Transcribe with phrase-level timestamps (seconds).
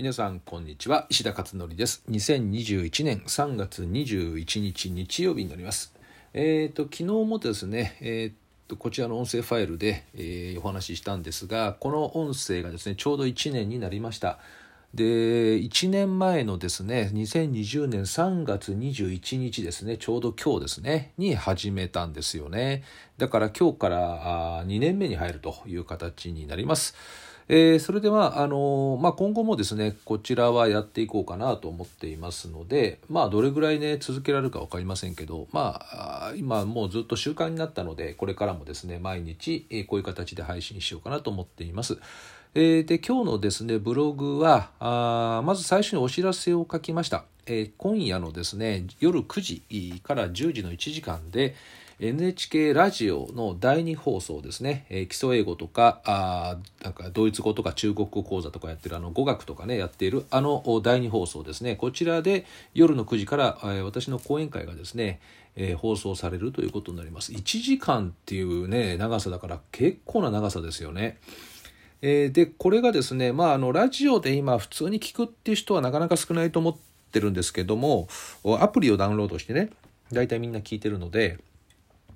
[0.00, 1.06] 皆さんこんにちは。
[1.10, 2.02] 石田勝則です。
[2.08, 5.92] 2021年3月21日日曜日になります。
[6.32, 14.38] えっ、ー、と昨日もですねえーこちらの音声ファイルで、えー、お話ししたんですがこの音声がですねちょうど1年になりました。
[14.94, 22.84] で1年前のですね2020年3月21日ですねちょうど今日ですねに始めたんですよね。
[23.18, 26.94] だから今日からあ2年目に入るという形になります。
[27.48, 41.98] えー、それではあのまあ、今後もですねこちらはやっていこうかなと思っていますので、まあ、どれぐらいね続けられるか分かりませんけど、まあ、今もうずっと習慣になったのでこれからもですね毎日、えこういう形で配信しようかなと思っています。
[42.54, 51.54] えー、で今日のですねブログはあまず最初にお知らせを書きました、えー、今夜のですね夜9時から10時の1時間で、
[52.02, 61.76] NHK ラジオの第2放送ですね、えー、基礎英語とかあなんかドイツ語とか中国語講座とかやってるあの語学とかねやっているあの第2放送ですね。
[61.76, 65.20] こちらで夜の9時から、えー、私の講演会がですね、
[65.56, 67.32] えー、放送されるということになります。
[67.32, 71.18] 1時間っていうね長さだから結構な長さですよね。
[72.00, 76.76] えー、でこれがですね、まあ、あのラジオで今普通に聞くっていう人はなかなか少ないと思っ
[77.12, 78.08] てるんですけども
[78.58, 79.68] アプリをダウンロードしてね
[80.10, 81.38] 大体みんな聞いてるので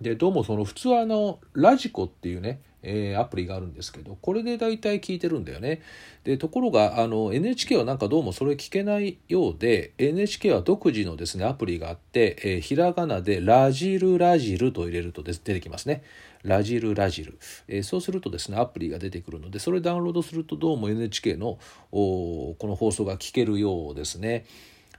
[0.00, 5.82] でどうもその普通はあのラジコっていうね、えー、アプリがあるんですけどこれで大体聞いてるんだよね。
[6.24, 16.02] でところがあの NHK はなんかどうもそれ聞けないようで NHK は独自のですねアプリがあって、えー、ひらがなで「ラジルラジル」と入れると出てきますね。
[16.42, 21.58] ラジルラジル、えー、そうするとですねアプリが出てくるのでそれダウンロードするとどうも NHK の
[21.90, 24.46] この放送が聞けるようですね。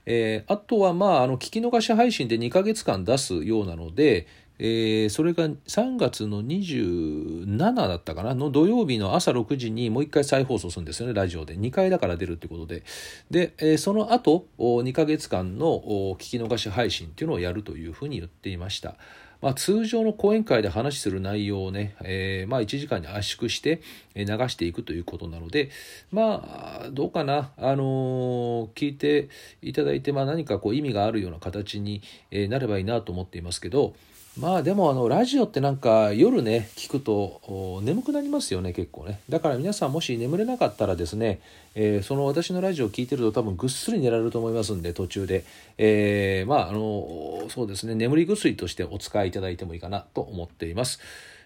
[0.04, 4.26] えー、あとはまああの聞き逃し配信で2ヶ月間出すようなので、
[4.58, 11.56] えー、それが3月の27だったかなの土曜日の朝6時にもう一回再放送するんですよねラジオで。
[11.56, 12.82] 2回だから出るってことで。
[13.30, 15.82] で、えー、その後2ヶ月間の
[16.18, 18.96] 聞き逃し配信っていうのをやるというふうに言っていました。
[19.42, 23.82] まあ、通常の講演会で話する内容をね、えー、まあ1時間に圧縮して
[24.14, 25.70] 流していくということなので
[26.12, 29.28] まあどうかな、あのー、聞いて
[29.60, 33.94] いただいて、まあ、何かこう意味があるような形になればいいなと思っていますけど
[34.38, 41.40] まあでもあのラジオってなんか夜ね聞くと眠くなりますよね結構ねだから皆さんもし眠れなかったらですね、
[41.74, 45.44] えー、その私のラジオを聞いてると多分ぐっすり寝られると思いますんで途中で、
[45.76, 51.00] えー、まああのそうですね眠り薬としてお使いいただいてもいいかなと思っています。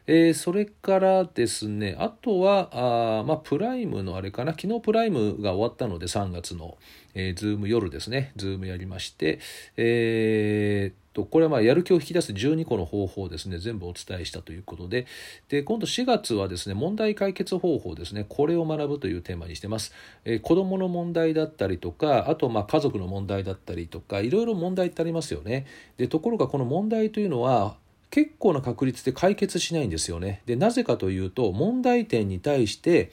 [0.08, 6.78] えー、それからですね、あとは、あまあ、プライムのあれかな、昨日プライムが終わったので、3月の、
[7.16, 9.40] えー、 Zoom 夜ですね、 Zoom やりまして、
[9.76, 13.58] えーとこれはまやる気を引き出す12個の方法をですね。
[13.58, 15.06] 全部お伝えしたということで。
[15.48, 18.26] で今度4月はですね問題解決方法ですね。
[18.28, 19.94] これを学ぶというテーマにしてます、
[20.26, 25.64] えー、子どもの問題だったりとかあとま家族の問題だったりとかいろいろ問題ってありますよね。
[25.96, 27.76] でところがこの問題というのは
[28.10, 30.42] 結構な確率で解決しないんですよね。
[30.44, 33.10] でなぜかというと問題点に対して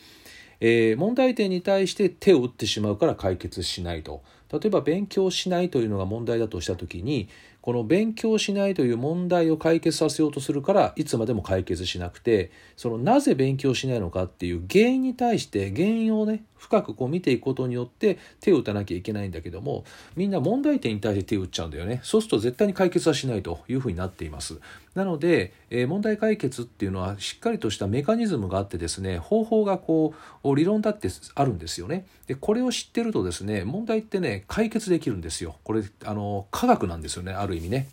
[0.65, 4.23] えー、問題点に対して手を打ってしまうから解決しないと。
[4.49, 7.27] 例えば勉強しないというのが問題だとした時に
[7.63, 19.83] この勉強しないという問題を解決させようとするからいつまでも解決しなくてそのなぜ勉強しないのかっていう原因に対して原因をね深くこう見ていくことによって手を打たなきゃいけないんだけども
[20.15, 21.99] みんな問題点に対して手を打っちゃうんだよね。
[22.03, 24.59] そうすると絶対に解決はしないというふうになっています。
[24.95, 30.13] なので、えー、問題解決っていうのはしっかりとしたメカニズムがあってですね方法がこ
[30.43, 32.05] う理論だってあるんですよね。
[32.27, 35.55] でこれを知ってるとですね問題ってね解決できるんですよ。
[35.65, 37.89] これあの科学なんですよねある意味ね。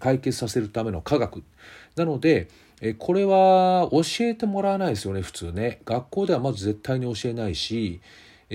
[0.00, 1.42] 解決させるための科学。
[1.96, 2.48] なので
[2.80, 5.80] えこれは教えてもらわないですよね普通ね。
[5.84, 8.00] 学校ではまず絶対に教えないし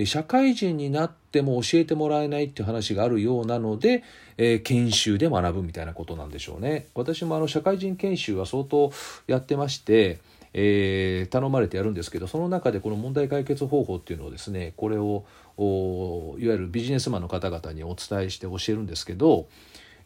[0.06, 4.04] 社会人になっても教えてもらえないっていう話があるようなので、
[4.38, 6.88] え研修で学ぶみたいなことなんでしょうね。
[6.96, 8.92] 私もあの社会人研修は相当
[9.28, 10.20] やってまして
[10.54, 15.26] えー、頼まれてやるんですけどその中でこの問題解決方法っていうのをですねこれを
[15.58, 19.48] いわゆるビジネスマンの方々にお伝えして教えるんですけど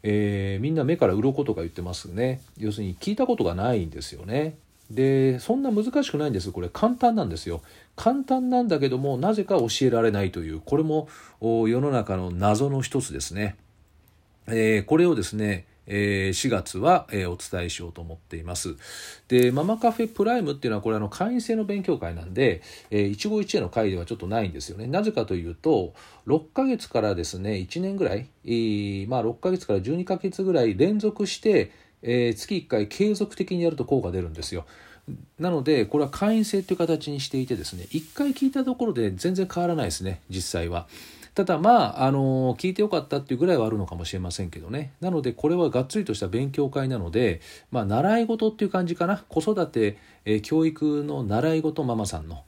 [0.04, 2.42] えー、みんな目から鱗とか言ってますね。
[2.58, 4.58] 要するに聞いたことがないんですよね。
[4.90, 6.52] でそんな難しくないんです。
[6.52, 7.62] これ簡単なんですよ。
[7.96, 10.62] 簡単なんだけどもなぜか教えられないという。
[10.62, 11.10] これも
[11.42, 13.58] 世の中の謎の一つですね、
[14.48, 18.76] えー、これをですねえー、4月は、お伝えしようと思っています。
[19.28, 22.62] で、ママカフェプライムっていうのはこれあの会員制の勉強会なんで、
[22.92, 24.88] 一期一会の会ではちょっとないんですよね。
[24.88, 25.94] なぜかというと、
[26.28, 34.66] 6ヶ月からですね、1年ぐらい、えー、まあ6ヶ月から12ヶ月ぐらい連続して、えー、月1回継続的にやると効果出るんですよ。
[35.40, 40.88] なのでこれは会員制という形にしていてですね1回聞いたところで全然変わらないですね実際は。
[41.38, 44.94] ただまあ、あの聞いてよかったっていうぐらいはあるのかもしれませんけどね。
[45.02, 49.24] なのでこれはがっつりとした勉強会なので、まあ、習い事っていう感じかな。
[49.30, 52.44] 子育て、え、教育の習い事ママさんの。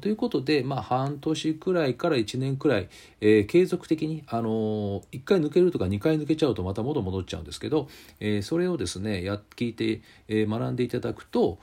[0.00, 2.88] ということで、まあ、半年くらいから1年くらい、
[3.22, 7.88] えー、継続的に、あのー、1回抜けるとか2回抜けちゃうとまた元戻っちゃうんですけど、
[8.20, 11.58] えー、それをですねや聞いて、えー、学んでいただくと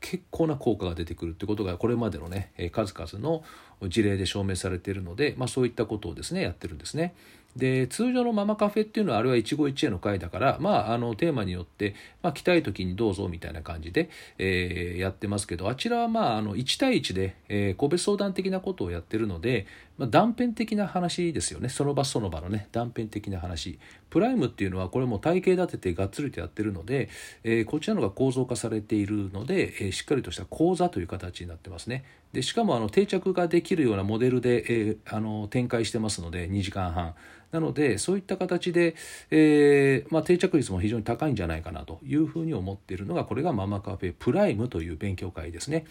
[0.00, 3.42] 結構な効果が出てくるということがこれまでのね数々の
[3.82, 7.14] 事例で証明されているので、まあ、そういったことをですねやってるんですね。
[7.56, 19.66] で通常のママカフェっていうのはあれは一期一会の会だから、まあ、あのテーマによって、まあ、来たい時にどうぞみたいな感じで、えー、やってますけどあちらは、まあ、あの1対1で、えー、個別相談的なことをやってるので、
[19.96, 21.68] まあ、断片的な話ですよね。
[21.68, 23.80] その場その場のね断片的な話。
[24.10, 27.08] プライムっていうのはこれも体系立ててがっつりとやってるので、
[27.42, 32.04] えー、こちらのが構造化されているので、えー、しっかりとした講座という形になってますね。
[32.32, 37.14] でしかもあの定着ができるようなモデルで、えー、あの展開してますので2時間半。
[37.50, 38.94] なのでそういった形で、
[39.30, 45.86] えーまあ、定着率も非常に高いんじゃないかなというふうに思っているのがこれがママカフェプライムという勉強会ですね。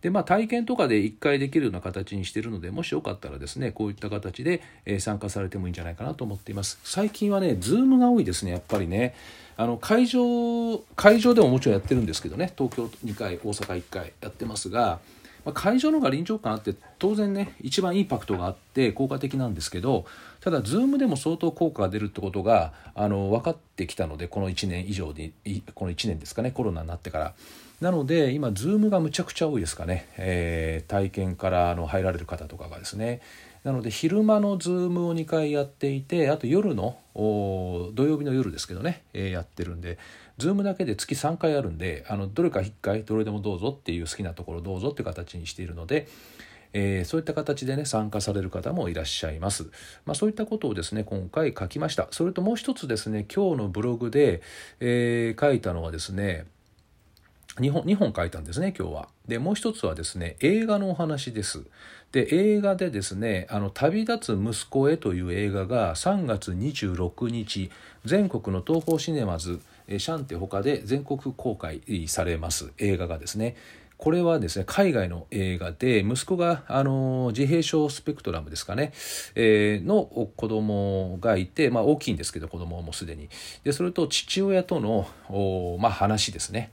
[0.00, 4.62] でまあ、体験とかで1回できるような形にしているのでもしよかったらですねこういった形で、
[5.00, 6.78] 参加されてもいいんじゃないかなと思っています。
[6.84, 9.14] 最近はねズームが多いですねやっぱりね。
[9.56, 12.52] あの会場会場でももちろんやってるんですけどね。
[12.56, 15.00] 東京2回大阪1回やってますが
[15.48, 20.04] まあ、会場の方が臨場感あって当然ね一番インパクトがあって効果的なんですけど
[20.42, 25.32] ただ Zoom でも相当効果が出るってことがあの分かってきたのでこの1年以上に
[25.74, 27.34] この1年ですかねコロナになってから。
[27.80, 33.20] なので今 Zoom がむちゃくちゃ多いですかね、えー、体験からあの入られる方とかがですね
[33.62, 39.96] なので昼間の Zoom を2回やっていてあと夜の土曜日の夜ですけどね、えー、やってるんで
[40.38, 46.06] ズームだけで月3回あるんであのどれか1回どれでもどうぞっていう好きなところどうぞって形にしているので、
[46.72, 49.64] えー、そういった形でね参加される方もいらっしゃいます、
[50.06, 52.08] まあ、そういったことをですね今回書きました。
[52.12, 54.42] それともう一つですね今日のブログで、
[54.80, 56.46] えー、書いたのはですね
[57.60, 59.08] 2本 ,2 本書いたんですね今日は。
[59.26, 61.62] でもう一つはですね映画のお話です。
[62.12, 67.70] で映画でですね「あの旅立つ息子へ」という映画が3月26日
[68.04, 73.56] 全国の東宝シネマズシャンテ他で全国公開されます映画がですね
[73.98, 78.92] これはですね海外の映画で息子があの自閉症スペクトラムですかね、
[79.34, 83.28] えー、の子供がいて、まあ、大きいんですけど子供もすでに
[83.64, 85.08] でそれと父親との
[85.80, 86.72] まあ、話ですね。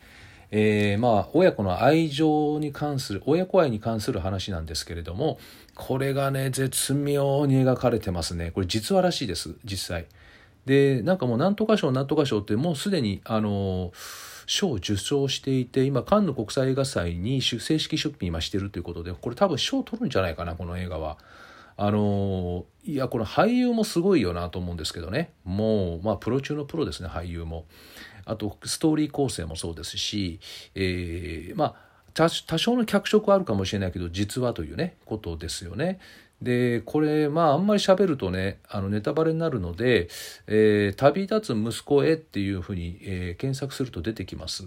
[0.52, 5.40] えー、まあ親子の愛情に関する親子愛に関する話なんですけれども
[5.74, 10.06] これがね絶妙に描かれてますねこれ実話らしいです実際。
[10.66, 13.92] でなんかもうなんとか賞なんとか賞ってもうすでにあの
[14.48, 21.18] 賞を受賞していて今カンヌ国際映画祭に正式出品今してるということでこれ多分賞を取るんじゃないかなこの映画は。
[21.78, 27.66] あのいやこの俳優もすごいよなと思うんですけどねもうまあプロ中のプロですね俳優も。
[28.26, 30.40] あとストーリー構成もそうですし、
[30.74, 31.76] えー、まあ
[32.14, 36.00] 多少の脚色はあるかもしれないけど実はというねことですよね。
[36.42, 40.10] でこれまああんまり喋るとねあのネタバレになるので
[40.48, 44.66] 「えー、旅立つ息子へ」っていうふうに、えー、検索すると出てきます。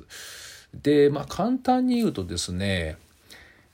[0.74, 2.96] でまあ簡単に言うとですね、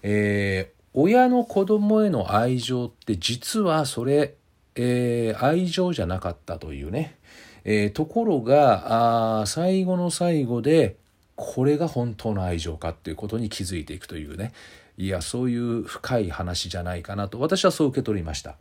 [0.02, 4.34] えー、親の子供への愛情って実はそれ、
[4.76, 7.16] えー、愛情じゃなかったというね、
[7.64, 10.96] えー、ところがあ最後の最後で
[11.36, 14.52] これが本当の愛情かっていうことに気づいていくというね
[14.96, 18.56] いやそういう深い話じゃないかなと私はそう受け取りました。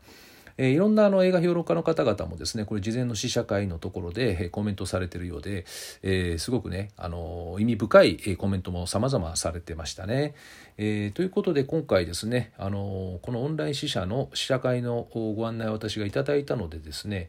[0.57, 5.65] えー、いろんなあの映画評論家の方々もですねこれ事前の試写会のところで、コメントされているようで、
[6.01, 10.36] えー、すごくね、あの意味深い、コメントも様々されてましたね。
[10.77, 17.27] えということで今回ですね、あのこのオンライン試写の試写会のご案内を私がいただいたのでですね、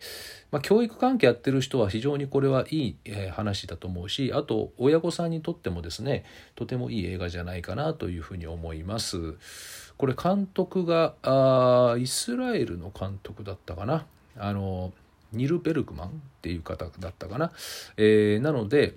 [0.50, 2.97] まあ、教育関係やってる人は非常にこれはいい、
[3.33, 9.35] 話だと思うしあと親御さんにとってもですねとてもいい映画じゃないかなというふうに思います。
[9.96, 14.06] これ監督があイスラエルの監督だったかな。
[14.36, 14.92] あの
[15.32, 16.10] ニル・ベルグマンっ
[16.42, 17.52] ていう方だったかな、
[17.96, 18.94] えー、なので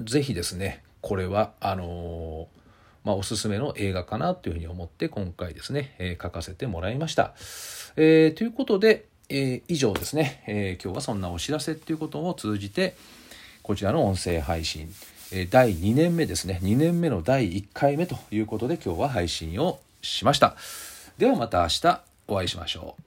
[0.00, 2.48] 是非ですねこれはあの
[3.04, 7.34] まあ、おすすめの映画かなというふうに思って今回ですね、えー、書かせてもらいました。
[7.94, 12.96] えー、ということで、えー、以上ですね、え今日はそんなお知らせっていうことを通じて
[13.62, 14.92] こちらの音声配信
[15.50, 16.58] 第2年目ですね。
[16.64, 20.56] 2年目の第1回目ということで今日は配信をしました。
[21.18, 23.06] ではまた明日お会いしましょう。